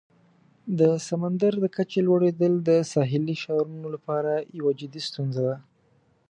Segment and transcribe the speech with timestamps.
[0.79, 5.57] د سمندر د کچې لوړیدل د ساحلي ښارونو لپاره یوه جدي ستونزه ده.